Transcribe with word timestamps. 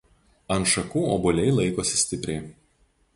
Ant 0.53 0.69
šakų 0.71 1.03
obuoliai 1.17 1.53
laikosi 1.57 1.99
stipriai. 2.05 2.49